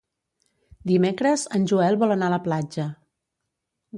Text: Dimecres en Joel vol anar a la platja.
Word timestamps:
Dimecres 0.91 1.43
en 1.59 1.69
Joel 1.71 1.99
vol 2.05 2.15
anar 2.15 2.31
a 2.31 2.35
la 2.37 2.41
platja. 2.47 2.87